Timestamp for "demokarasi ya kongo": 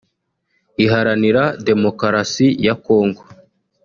1.67-3.21